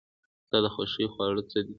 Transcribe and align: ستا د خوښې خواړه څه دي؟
ستا 0.45 0.57
د 0.63 0.67
خوښې 0.73 1.05
خواړه 1.13 1.41
څه 1.49 1.59
دي؟ 1.65 1.69